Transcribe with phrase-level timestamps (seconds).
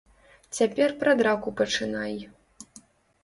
[0.57, 2.17] Цяпер пра драку пачынай.